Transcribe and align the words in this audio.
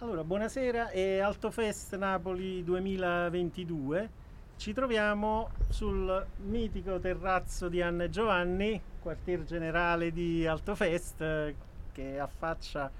Allora, 0.00 0.22
buonasera, 0.24 0.90
è 0.90 1.20
Altofest 1.20 1.96
Napoli 1.96 2.62
2022. 2.62 4.10
Ci 4.56 4.74
troviamo 4.74 5.48
sul 5.70 6.26
mitico 6.44 7.00
terrazzo 7.00 7.70
di 7.70 7.80
Anna 7.80 8.04
e 8.04 8.10
Giovanni, 8.10 8.78
quartier 9.00 9.44
generale 9.44 10.12
di 10.12 10.46
Altofest, 10.46 11.54
che 11.92 12.20
affaccia 12.20 12.90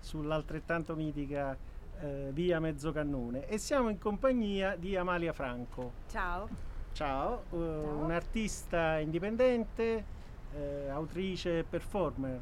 sull'altrettanto 0.00 0.96
mitica 0.96 1.54
eh, 2.00 2.30
via 2.32 2.58
Mezzocannone. 2.58 3.46
E 3.48 3.58
siamo 3.58 3.90
in 3.90 3.98
compagnia 3.98 4.76
di 4.76 4.96
Amalia 4.96 5.34
Franco. 5.34 5.92
Ciao. 6.08 6.48
Ciao, 6.92 7.42
uh, 7.50 7.56
un'artista 7.58 8.98
indipendente, 8.98 10.04
eh, 10.54 10.88
autrice 10.88 11.58
e 11.58 11.64
performer. 11.64 12.40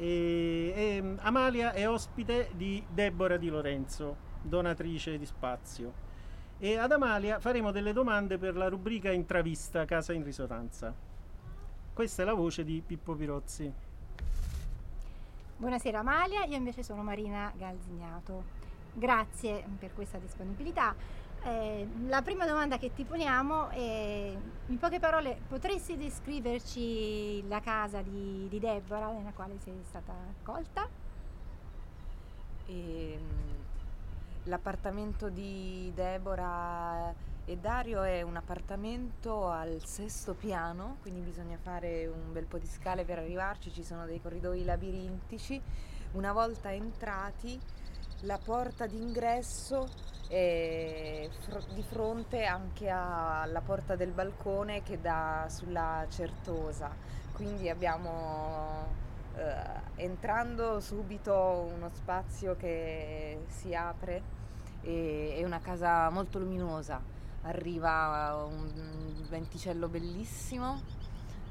E, 0.00 0.72
e, 0.74 1.14
Amalia 1.18 1.72
è 1.74 1.86
ospite 1.86 2.52
di 2.54 2.82
Deborah 2.88 3.36
Di 3.36 3.50
Lorenzo, 3.50 4.16
donatrice 4.40 5.18
di 5.18 5.26
spazio. 5.26 5.92
E 6.58 6.78
ad 6.78 6.90
Amalia 6.90 7.38
faremo 7.38 7.70
delle 7.70 7.92
domande 7.92 8.38
per 8.38 8.56
la 8.56 8.68
rubrica 8.68 9.12
Intravista 9.12 9.84
Casa 9.84 10.14
in 10.14 10.24
Risonanza. 10.24 10.94
Questa 11.92 12.22
è 12.22 12.24
la 12.24 12.32
voce 12.32 12.64
di 12.64 12.82
Pippo 12.84 13.14
Pirozzi. 13.14 13.70
Buonasera 15.58 15.98
Amalia, 15.98 16.44
io 16.44 16.56
invece 16.56 16.82
sono 16.82 17.02
Marina 17.02 17.52
Galzignato. 17.54 18.44
Grazie 18.94 19.62
per 19.78 19.92
questa 19.92 20.16
disponibilità. 20.16 20.94
Eh, 21.42 21.88
la 22.06 22.20
prima 22.20 22.44
domanda 22.46 22.76
che 22.76 22.92
ti 22.92 23.04
poniamo 23.04 23.70
è, 23.70 24.36
in 24.66 24.78
poche 24.78 24.98
parole, 24.98 25.38
potresti 25.48 25.96
descriverci 25.96 27.48
la 27.48 27.60
casa 27.60 28.02
di, 28.02 28.46
di 28.50 28.58
Deborah 28.58 29.10
nella 29.10 29.32
quale 29.32 29.58
sei 29.58 29.80
stata 29.88 30.12
accolta? 30.12 30.86
E, 32.66 33.12
ehm, 33.12 33.20
l'appartamento 34.44 35.30
di 35.30 35.90
Deborah 35.94 37.14
e 37.46 37.56
Dario 37.56 38.02
è 38.02 38.20
un 38.20 38.36
appartamento 38.36 39.48
al 39.48 39.80
sesto 39.82 40.34
piano, 40.34 40.98
quindi 41.00 41.20
bisogna 41.20 41.56
fare 41.56 42.06
un 42.06 42.34
bel 42.34 42.44
po' 42.44 42.58
di 42.58 42.66
scale 42.66 43.06
per 43.06 43.18
arrivarci, 43.18 43.72
ci 43.72 43.82
sono 43.82 44.04
dei 44.04 44.20
corridoi 44.20 44.62
labirintici. 44.62 45.60
Una 46.12 46.32
volta 46.32 46.70
entrati, 46.70 47.58
la 48.20 48.38
porta 48.38 48.86
d'ingresso 48.86 50.18
fr- 50.30 51.72
di 51.72 51.82
fronte 51.82 52.44
anche 52.44 52.88
alla 52.88 53.60
porta 53.64 53.96
del 53.96 54.12
balcone 54.12 54.82
che 54.82 55.00
dà 55.00 55.46
sulla 55.48 56.06
Certosa. 56.08 56.90
Quindi 57.32 57.68
abbiamo 57.68 58.86
eh, 59.36 60.02
entrando 60.02 60.80
subito 60.80 61.68
uno 61.74 61.88
spazio 61.88 62.56
che 62.56 63.44
si 63.48 63.74
apre 63.74 64.38
e 64.82 65.34
è 65.36 65.44
una 65.44 65.60
casa 65.60 66.08
molto 66.10 66.38
luminosa 66.38 67.18
arriva 67.42 68.44
un 68.46 68.70
venticello 69.28 69.88
bellissimo, 69.88 70.80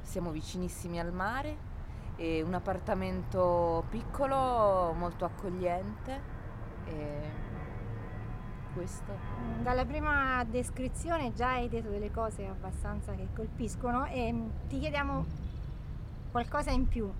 siamo 0.02 0.30
vicinissimi 0.30 1.00
al 1.00 1.12
mare 1.12 1.68
e 2.16 2.42
un 2.42 2.54
appartamento 2.54 3.84
piccolo, 3.88 4.92
molto 4.92 5.24
accogliente. 5.24 6.38
E 6.84 7.48
questo. 8.72 9.12
Dalla 9.62 9.84
prima 9.84 10.44
descrizione 10.44 11.32
già 11.32 11.52
hai 11.52 11.68
detto 11.68 11.88
delle 11.88 12.10
cose 12.10 12.46
abbastanza 12.46 13.14
che 13.14 13.28
colpiscono 13.34 14.06
e 14.06 14.32
mm, 14.32 14.48
ti 14.68 14.78
chiediamo 14.78 15.26
qualcosa 16.30 16.70
in 16.70 16.88
più. 16.88 17.10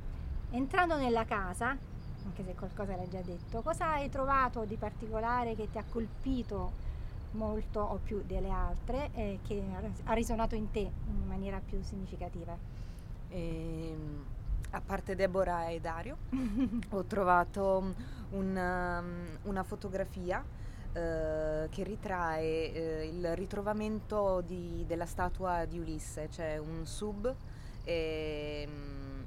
Entrando 0.51 0.97
nella 0.97 1.25
casa, 1.25 1.77
anche 2.25 2.45
se 2.45 2.55
qualcosa 2.55 2.97
l'hai 2.97 3.09
già 3.09 3.21
detto, 3.21 3.63
cosa 3.63 3.93
hai 3.93 4.09
trovato 4.09 4.65
di 4.65 4.77
particolare 4.77 5.55
che 5.55 5.71
ti 5.71 5.79
ha 5.79 5.85
colpito 5.89 6.89
molto 7.33 7.81
o 7.81 8.01
più 8.03 8.23
delle 8.27 8.51
altre 8.51 9.11
e 9.15 9.39
che 9.47 9.63
ha 10.05 10.13
risuonato 10.13 10.55
in 10.55 10.71
te 10.71 10.81
in 10.81 11.27
maniera 11.27 11.61
più 11.65 11.81
significativa? 11.83 12.57
E, 13.29 13.89
ehm, 13.91 14.25
a 14.71 14.81
parte 14.81 15.15
Deborah 15.15 15.69
e 15.69 15.81
Dario, 15.81 16.17
ho 16.91 17.05
trovato 17.05 17.95
un, 18.31 19.03
una 19.43 19.63
fotografia 19.63 20.45
eh, 20.93 21.69
che 21.71 21.85
ritrae 21.85 22.73
eh, 22.73 23.07
il 23.07 23.37
ritrovamento 23.37 24.41
di, 24.41 24.85
della 24.87 25.07
statua 25.07 25.65
di 25.65 25.79
Ulisse, 25.79 26.29
cioè 26.31 26.59
un 26.59 26.85
sub 26.85 27.33
e, 27.85 28.69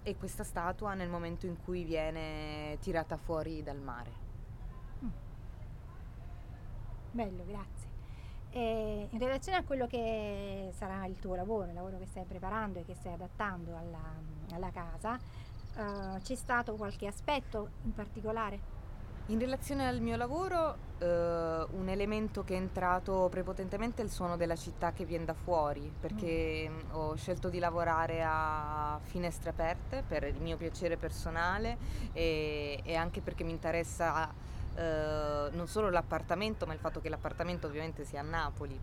e, 0.04 0.16
questa 0.18 0.44
statua 0.44 0.94
nel 0.94 1.08
momento 1.10 1.46
in 1.46 1.56
cui 1.64 1.84
viene 1.84 2.78
tirata 2.82 3.16
fuori 3.16 3.64
dal 3.64 3.80
mare. 3.80 4.12
Mm. 5.04 5.10
Bello, 7.12 7.46
grazie. 7.46 7.92
E 8.50 9.08
in 9.10 9.20
relazione 9.20 9.58
a 9.58 9.64
quello 9.64 9.88
che 9.88 10.70
sarà 10.76 11.06
il 11.06 11.18
tuo 11.20 11.34
lavoro, 11.34 11.70
il 11.70 11.74
lavoro 11.74 11.98
che 11.98 12.06
stai 12.06 12.26
preparando 12.26 12.80
e 12.80 12.86
che 12.86 12.94
stai 12.94 13.14
adattando 13.14 13.76
alla, 13.76 14.14
alla 14.52 14.70
casa, 14.70 15.14
uh, 15.14 16.20
c'è 16.22 16.36
stato 16.36 16.76
qualche 16.76 17.08
aspetto 17.08 17.70
in 17.84 17.94
particolare? 17.94 18.83
In 19.28 19.40
relazione 19.40 19.88
al 19.88 20.02
mio 20.02 20.18
lavoro, 20.18 20.76
uh, 21.00 21.06
un 21.06 21.86
elemento 21.88 22.44
che 22.44 22.56
è 22.56 22.58
entrato 22.58 23.30
prepotentemente 23.32 24.02
è 24.02 24.06
il 24.06 24.12
suono 24.12 24.36
della 24.36 24.58
città 24.58 24.92
che 24.92 25.06
viene 25.06 25.24
da 25.24 25.34
fuori, 25.34 25.90
perché 25.98 26.70
mm. 26.70 26.80
ho 26.92 27.16
scelto 27.16 27.48
di 27.48 27.58
lavorare 27.58 28.22
a 28.22 29.00
finestre 29.02 29.52
aperte 29.52 30.04
per 30.06 30.26
il 30.26 30.42
mio 30.42 30.58
piacere 30.58 30.98
personale 30.98 31.78
e, 32.12 32.82
e 32.84 32.96
anche 32.96 33.22
perché 33.22 33.46
mi 33.46 33.52
interessa 33.52 34.30
eh, 34.76 35.50
non 35.54 35.68
solo 35.68 35.90
l'appartamento, 35.90 36.66
ma 36.66 36.74
il 36.74 36.80
fatto 36.80 37.00
che 37.00 37.08
l'appartamento 37.08 37.68
ovviamente 37.68 38.04
sia 38.04 38.20
a 38.20 38.24
Napoli. 38.24 38.78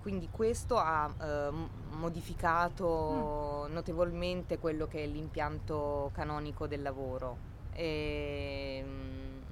Quindi 0.00 0.30
questo 0.32 0.78
ha 0.78 1.08
eh, 1.08 1.50
modificato 1.90 3.68
mm. 3.68 3.72
notevolmente 3.72 4.58
quello 4.58 4.88
che 4.88 5.04
è 5.04 5.06
l'impianto 5.06 6.10
canonico 6.12 6.66
del 6.66 6.82
lavoro. 6.82 7.51
E, 7.74 8.84
mh, 8.84 9.42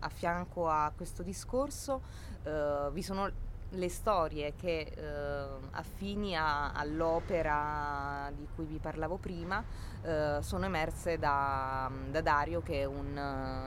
a 0.00 0.08
fianco 0.08 0.68
a 0.68 0.92
questo 0.96 1.22
discorso 1.22 2.02
eh, 2.44 2.88
vi 2.92 3.02
sono 3.02 3.30
le 3.70 3.88
storie 3.88 4.54
che 4.56 4.92
eh, 4.94 5.44
affini 5.72 6.36
a, 6.36 6.72
all'opera 6.72 8.30
di 8.34 8.46
cui 8.54 8.64
vi 8.64 8.78
parlavo 8.78 9.16
prima 9.16 9.62
eh, 10.02 10.38
sono 10.40 10.64
emerse 10.64 11.18
da, 11.18 11.90
da, 12.10 12.20
Dario 12.20 12.62
che 12.62 12.80
è 12.80 12.84
un 12.84 13.16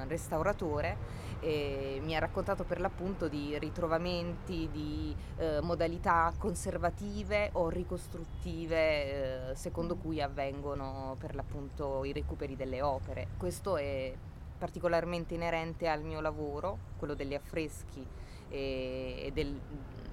uh, 0.03 0.07
restauratore 0.07 1.21
e 1.39 1.99
mi 2.01 2.15
ha 2.15 2.19
raccontato 2.19 2.63
per 2.63 2.79
l'appunto 2.79 3.27
di 3.27 3.57
ritrovamenti, 3.59 4.69
di 4.71 5.13
eh, 5.37 5.59
modalità 5.61 6.33
conservative 6.37 7.49
o 7.53 7.67
ricostruttive 7.67 9.49
eh, 9.49 9.55
secondo 9.55 9.97
cui 9.97 10.21
avvengono 10.21 11.17
per 11.19 11.35
l'appunto 11.35 12.05
i 12.05 12.13
recuperi 12.13 12.55
delle 12.55 12.81
opere. 12.81 13.27
Questo 13.37 13.75
è 13.75 14.13
particolarmente 14.57 15.33
inerente 15.33 15.89
al 15.89 16.01
mio 16.01 16.21
lavoro, 16.21 16.77
quello 16.97 17.13
degli 17.13 17.33
affreschi 17.33 18.07
e, 18.53 19.31
del, 19.33 19.59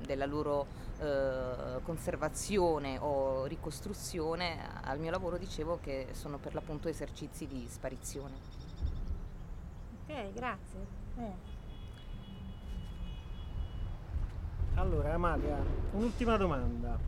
della 0.04 0.26
loro 0.26 0.66
eh, 0.98 1.80
conservazione 1.82 2.98
o 2.98 3.44
ricostruzione, 3.44 4.58
al 4.82 4.98
mio 4.98 5.10
lavoro 5.10 5.36
dicevo 5.36 5.78
che 5.80 6.08
sono 6.12 6.38
per 6.38 6.54
l'appunto 6.54 6.88
esercizi 6.88 7.46
di 7.46 7.66
sparizione. 7.68 8.34
Ok, 10.06 10.32
grazie. 10.32 10.78
Eh. 11.16 11.48
Allora 14.74 15.14
Amalia, 15.14 15.62
un'ultima 15.92 16.36
domanda. 16.36 16.98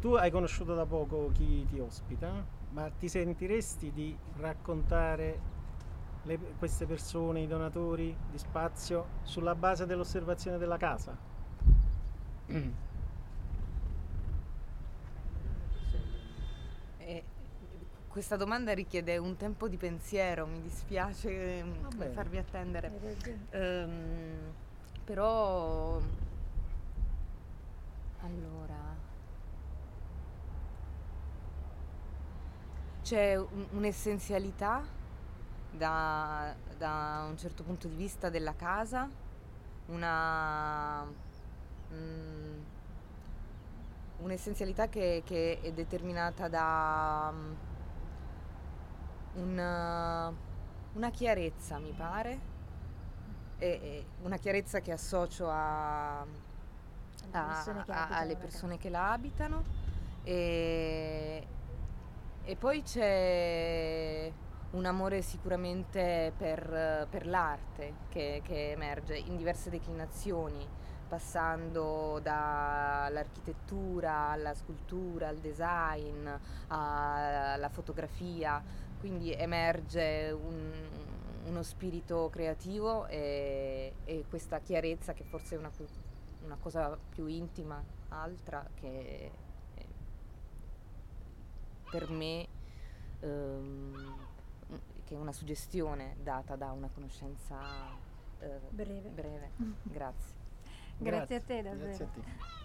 Tu 0.00 0.12
hai 0.14 0.30
conosciuto 0.30 0.74
da 0.74 0.86
poco 0.86 1.30
chi 1.32 1.66
ti 1.68 1.78
ospita, 1.78 2.44
ma 2.70 2.90
ti 2.90 3.08
sentiresti 3.08 3.90
di 3.92 4.16
raccontare 4.36 5.54
le, 6.26 6.38
queste 6.58 6.86
persone, 6.86 7.40
i 7.40 7.46
donatori 7.46 8.14
di 8.30 8.38
spazio, 8.38 9.06
sulla 9.22 9.54
base 9.54 9.86
dell'osservazione 9.86 10.58
della 10.58 10.76
casa? 10.76 11.16
Eh, 16.98 17.24
questa 18.08 18.36
domanda 18.36 18.72
richiede 18.74 19.16
un 19.16 19.36
tempo 19.36 19.68
di 19.68 19.76
pensiero, 19.76 20.46
mi 20.46 20.60
dispiace 20.60 21.62
Vabbè. 21.62 22.10
farvi 22.10 22.38
attendere. 22.38 22.92
Um, 23.52 24.52
però 25.04 26.00
allora 28.20 28.74
c'è 33.02 33.36
un, 33.36 33.66
un'essenzialità 33.70 34.82
da, 35.76 36.54
da, 36.76 37.26
un 37.28 37.36
certo 37.36 37.62
punto 37.62 37.88
di 37.88 37.94
vista 37.94 38.30
della 38.30 38.54
casa, 38.54 39.08
una, 39.86 41.04
mm, 41.92 42.58
un'essenzialità 44.18 44.88
che, 44.88 45.22
che, 45.24 45.60
è 45.60 45.72
determinata 45.72 46.48
da 46.48 47.32
um, 47.32 47.56
un, 49.34 50.34
una 50.94 51.10
chiarezza, 51.10 51.78
mi 51.78 51.92
pare, 51.92 52.38
è, 53.58 53.64
è 53.64 54.04
una 54.22 54.36
chiarezza 54.36 54.80
che 54.80 54.92
associo 54.92 55.48
a, 55.48 56.20
a- 56.20 56.26
persone 57.30 57.84
che 57.84 57.92
a- 57.92 58.08
alle 58.08 58.32
la 58.32 58.38
persone 58.38 58.78
che 58.78 58.88
la 58.90 59.12
abitano. 59.12 59.84
E, 60.24 61.46
e 62.42 62.56
poi 62.56 62.82
c'è 62.82 64.32
un 64.76 64.84
amore 64.84 65.22
sicuramente 65.22 66.32
per, 66.36 67.06
per 67.10 67.26
l'arte 67.26 67.94
che, 68.08 68.42
che 68.44 68.70
emerge 68.72 69.16
in 69.16 69.36
diverse 69.36 69.70
declinazioni, 69.70 70.66
passando 71.08 72.20
dall'architettura 72.22 74.28
alla 74.28 74.54
scultura, 74.54 75.28
al 75.28 75.38
design, 75.38 76.28
alla 76.68 77.68
fotografia, 77.70 78.62
quindi 78.98 79.32
emerge 79.32 80.30
un- 80.30 81.14
uno 81.46 81.62
spirito 81.62 82.28
creativo 82.30 83.06
e, 83.06 83.94
e 84.04 84.24
questa 84.28 84.58
chiarezza 84.58 85.12
che 85.14 85.22
forse 85.22 85.54
è 85.54 85.58
una, 85.58 85.70
una 86.44 86.56
cosa 86.60 86.98
più 87.08 87.26
intima, 87.26 87.80
altra, 88.08 88.66
che 88.74 89.30
per 91.88 92.10
me 92.10 92.48
ehm, 93.20 93.85
che 95.06 95.14
è 95.14 95.18
una 95.18 95.32
suggestione 95.32 96.16
data 96.22 96.56
da 96.56 96.72
una 96.72 96.88
conoscenza 96.92 97.58
eh, 98.40 98.60
Breve. 98.70 99.08
breve. 99.08 99.50
Grazie. 99.84 100.34
Grazie 100.98 101.36
a 101.36 101.40
te 101.40 101.62
davvero. 101.62 101.86
Grazie 101.86 102.04
a 102.04 102.08
te. 102.08 102.55